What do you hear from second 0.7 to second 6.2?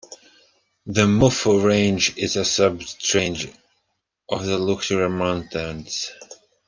The Mufu range is a subrange of the Luoxiao Mountains.